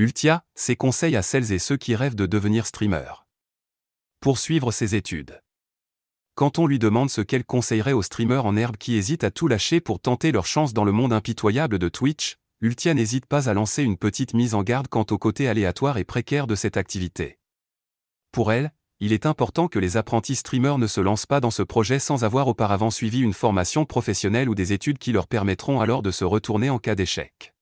Ultia, 0.00 0.44
ses 0.54 0.76
conseils 0.76 1.16
à 1.16 1.22
celles 1.22 1.50
et 1.50 1.58
ceux 1.58 1.76
qui 1.76 1.96
rêvent 1.96 2.14
de 2.14 2.26
devenir 2.26 2.66
streamer. 2.66 3.26
Poursuivre 4.20 4.70
ses 4.70 4.94
études. 4.94 5.42
Quand 6.36 6.60
on 6.60 6.68
lui 6.68 6.78
demande 6.78 7.10
ce 7.10 7.20
qu'elle 7.20 7.44
conseillerait 7.44 7.94
aux 7.94 8.04
streamers 8.04 8.46
en 8.46 8.54
herbe 8.54 8.76
qui 8.76 8.94
hésitent 8.94 9.24
à 9.24 9.32
tout 9.32 9.48
lâcher 9.48 9.80
pour 9.80 9.98
tenter 9.98 10.30
leur 10.30 10.46
chance 10.46 10.72
dans 10.72 10.84
le 10.84 10.92
monde 10.92 11.12
impitoyable 11.12 11.80
de 11.80 11.88
Twitch, 11.88 12.36
Ultia 12.60 12.94
n'hésite 12.94 13.26
pas 13.26 13.48
à 13.48 13.54
lancer 13.54 13.82
une 13.82 13.96
petite 13.96 14.34
mise 14.34 14.54
en 14.54 14.62
garde 14.62 14.86
quant 14.86 15.04
au 15.10 15.18
côté 15.18 15.48
aléatoire 15.48 15.98
et 15.98 16.04
précaire 16.04 16.46
de 16.46 16.54
cette 16.54 16.76
activité. 16.76 17.40
Pour 18.30 18.52
elle, 18.52 18.72
il 19.00 19.12
est 19.12 19.26
important 19.26 19.66
que 19.66 19.80
les 19.80 19.96
apprentis 19.96 20.36
streamers 20.36 20.78
ne 20.78 20.86
se 20.86 21.00
lancent 21.00 21.26
pas 21.26 21.40
dans 21.40 21.50
ce 21.50 21.64
projet 21.64 21.98
sans 21.98 22.22
avoir 22.22 22.46
auparavant 22.46 22.92
suivi 22.92 23.20
une 23.20 23.34
formation 23.34 23.84
professionnelle 23.84 24.48
ou 24.48 24.54
des 24.54 24.72
études 24.72 24.98
qui 24.98 25.10
leur 25.10 25.26
permettront 25.26 25.80
alors 25.80 26.02
de 26.02 26.12
se 26.12 26.24
retourner 26.24 26.70
en 26.70 26.78
cas 26.78 26.94
d'échec. 26.94 27.52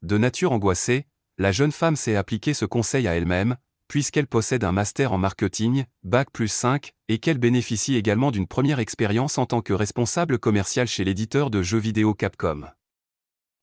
De 0.00 0.16
nature 0.16 0.52
angoissée, 0.52 1.06
la 1.42 1.50
jeune 1.50 1.72
femme 1.72 1.96
s'est 1.96 2.14
appliquée 2.14 2.54
ce 2.54 2.64
conseil 2.64 3.08
à 3.08 3.16
elle-même, 3.16 3.56
puisqu'elle 3.88 4.28
possède 4.28 4.62
un 4.62 4.70
master 4.70 5.12
en 5.12 5.18
marketing, 5.18 5.86
Bac 6.04 6.30
plus 6.32 6.46
5, 6.46 6.92
et 7.08 7.18
qu'elle 7.18 7.38
bénéficie 7.38 7.96
également 7.96 8.30
d'une 8.30 8.46
première 8.46 8.78
expérience 8.78 9.38
en 9.38 9.46
tant 9.46 9.60
que 9.60 9.72
responsable 9.72 10.38
commercial 10.38 10.86
chez 10.86 11.02
l'éditeur 11.02 11.50
de 11.50 11.60
jeux 11.60 11.80
vidéo 11.80 12.14
Capcom. 12.14 12.68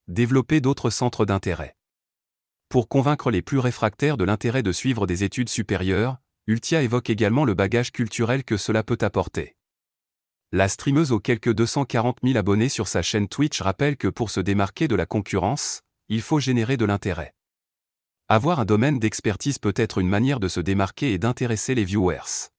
Développer 0.09 0.59
d'autres 0.59 0.89
centres 0.89 1.25
d'intérêt. 1.25 1.77
Pour 2.67 2.89
convaincre 2.89 3.31
les 3.31 3.41
plus 3.41 3.59
réfractaires 3.59 4.17
de 4.17 4.25
l'intérêt 4.25 4.61
de 4.61 4.73
suivre 4.73 5.07
des 5.07 5.23
études 5.23 5.47
supérieures, 5.47 6.17
Ultia 6.47 6.83
évoque 6.83 7.09
également 7.09 7.45
le 7.45 7.53
bagage 7.53 7.93
culturel 7.93 8.43
que 8.43 8.57
cela 8.57 8.83
peut 8.83 8.97
apporter. 8.99 9.55
La 10.51 10.67
streameuse 10.67 11.13
aux 11.13 11.21
quelques 11.21 11.53
240 11.53 12.17
000 12.25 12.37
abonnés 12.37 12.67
sur 12.67 12.89
sa 12.89 13.01
chaîne 13.01 13.29
Twitch 13.29 13.61
rappelle 13.61 13.95
que 13.95 14.09
pour 14.09 14.31
se 14.31 14.41
démarquer 14.41 14.89
de 14.89 14.95
la 14.95 15.05
concurrence, 15.05 15.79
il 16.09 16.21
faut 16.21 16.41
générer 16.41 16.75
de 16.75 16.83
l'intérêt. 16.83 17.35
Avoir 18.31 18.59
un 18.59 18.65
domaine 18.65 18.99
d'expertise 18.99 19.57
peut 19.57 19.73
être 19.75 19.97
une 19.97 20.07
manière 20.07 20.39
de 20.39 20.47
se 20.47 20.59
démarquer 20.59 21.13
et 21.13 21.17
d'intéresser 21.17 21.73
les 21.73 21.83
viewers. 21.83 22.51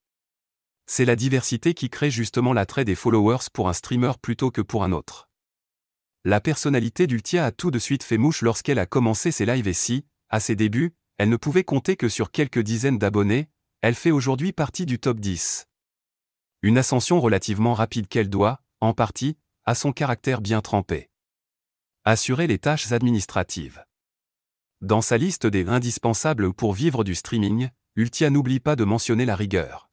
C'est 0.86 1.04
la 1.04 1.14
diversité 1.14 1.74
qui 1.74 1.88
crée 1.88 2.10
justement 2.10 2.52
l'attrait 2.52 2.84
des 2.84 2.96
followers 2.96 3.46
pour 3.52 3.68
un 3.68 3.72
streamer 3.72 4.10
plutôt 4.20 4.50
que 4.50 4.62
pour 4.62 4.82
un 4.82 4.90
autre. 4.90 5.28
La 6.24 6.40
personnalité 6.40 7.06
d'Ultia 7.06 7.44
a 7.44 7.52
tout 7.52 7.70
de 7.70 7.78
suite 7.78 8.02
fait 8.02 8.18
mouche 8.18 8.42
lorsqu'elle 8.42 8.80
a 8.80 8.86
commencé 8.86 9.30
ses 9.30 9.46
lives 9.46 9.68
et 9.68 9.72
si, 9.72 10.04
à 10.28 10.40
ses 10.40 10.56
débuts, 10.56 10.92
elle 11.18 11.28
ne 11.28 11.36
pouvait 11.36 11.62
compter 11.62 11.94
que 11.94 12.08
sur 12.08 12.32
quelques 12.32 12.58
dizaines 12.58 12.98
d'abonnés, 12.98 13.48
elle 13.80 13.94
fait 13.94 14.10
aujourd'hui 14.10 14.52
partie 14.52 14.86
du 14.86 14.98
top 14.98 15.20
10. 15.20 15.68
Une 16.62 16.78
ascension 16.78 17.20
relativement 17.20 17.74
rapide 17.74 18.08
qu'elle 18.08 18.28
doit, 18.28 18.60
en 18.80 18.92
partie, 18.92 19.38
à 19.66 19.76
son 19.76 19.92
caractère 19.92 20.40
bien 20.40 20.62
trempé. 20.62 21.10
Assurer 22.04 22.48
les 22.48 22.58
tâches 22.58 22.90
administratives. 22.90 23.84
Dans 24.82 25.02
sa 25.02 25.18
liste 25.18 25.46
des 25.46 25.68
indispensables 25.68 26.54
pour 26.54 26.72
vivre 26.72 27.04
du 27.04 27.14
streaming, 27.14 27.68
Ultia 27.96 28.30
n'oublie 28.30 28.60
pas 28.60 28.76
de 28.76 28.84
mentionner 28.84 29.26
la 29.26 29.36
rigueur. 29.36 29.90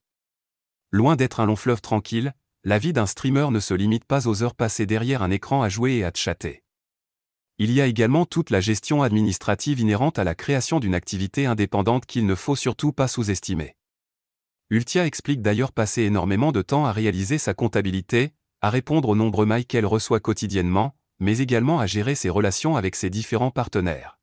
Loin 0.91 1.17
d'être 1.17 1.41
un 1.41 1.45
long 1.45 1.57
fleuve 1.57 1.81
tranquille, 1.81 2.33
la 2.63 2.79
vie 2.79 2.93
d'un 2.93 3.05
streamer 3.05 3.47
ne 3.51 3.59
se 3.59 3.73
limite 3.73 4.05
pas 4.05 4.29
aux 4.29 4.43
heures 4.43 4.55
passées 4.55 4.85
derrière 4.85 5.23
un 5.23 5.29
écran 5.29 5.61
à 5.61 5.67
jouer 5.67 5.95
et 5.95 6.05
à 6.05 6.11
chatter. 6.15 6.63
Il 7.57 7.73
y 7.73 7.81
a 7.81 7.85
également 7.85 8.25
toute 8.25 8.49
la 8.49 8.61
gestion 8.61 9.03
administrative 9.03 9.81
inhérente 9.81 10.19
à 10.19 10.23
la 10.23 10.35
création 10.35 10.79
d'une 10.79 10.95
activité 10.95 11.47
indépendante 11.47 12.05
qu'il 12.05 12.25
ne 12.25 12.35
faut 12.35 12.55
surtout 12.55 12.93
pas 12.93 13.09
sous-estimer. 13.09 13.75
Ultia 14.69 15.05
explique 15.05 15.41
d'ailleurs 15.41 15.73
passer 15.73 16.03
énormément 16.03 16.53
de 16.53 16.61
temps 16.61 16.85
à 16.85 16.93
réaliser 16.93 17.39
sa 17.39 17.53
comptabilité, 17.53 18.31
à 18.61 18.69
répondre 18.69 19.09
aux 19.09 19.15
nombreux 19.17 19.45
mails 19.45 19.65
qu'elle 19.65 19.85
reçoit 19.85 20.21
quotidiennement, 20.21 20.95
mais 21.19 21.39
également 21.39 21.81
à 21.81 21.87
gérer 21.87 22.15
ses 22.15 22.29
relations 22.29 22.77
avec 22.77 22.95
ses 22.95 23.09
différents 23.09 23.51
partenaires. 23.51 24.16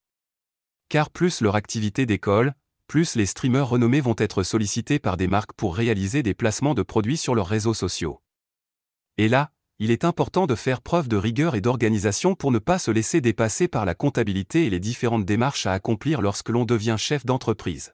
Car 0.88 1.10
plus 1.10 1.40
leur 1.40 1.56
activité 1.56 2.06
d'école, 2.06 2.54
plus 2.86 3.16
les 3.16 3.26
streamers 3.26 3.68
renommés 3.68 4.00
vont 4.00 4.14
être 4.18 4.42
sollicités 4.42 4.98
par 4.98 5.16
des 5.16 5.26
marques 5.26 5.54
pour 5.54 5.74
réaliser 5.74 6.22
des 6.22 6.34
placements 6.34 6.74
de 6.74 6.82
produits 6.82 7.16
sur 7.16 7.34
leurs 7.34 7.46
réseaux 7.46 7.74
sociaux. 7.74 8.20
Et 9.16 9.28
là, 9.28 9.50
il 9.78 9.90
est 9.90 10.04
important 10.04 10.46
de 10.46 10.54
faire 10.54 10.80
preuve 10.80 11.08
de 11.08 11.16
rigueur 11.16 11.56
et 11.56 11.60
d'organisation 11.60 12.34
pour 12.34 12.52
ne 12.52 12.58
pas 12.58 12.78
se 12.78 12.90
laisser 12.90 13.20
dépasser 13.20 13.66
par 13.66 13.84
la 13.84 13.94
comptabilité 13.94 14.66
et 14.66 14.70
les 14.70 14.78
différentes 14.78 15.24
démarches 15.24 15.66
à 15.66 15.72
accomplir 15.72 16.20
lorsque 16.20 16.50
l'on 16.50 16.64
devient 16.64 16.96
chef 16.98 17.26
d'entreprise. 17.26 17.92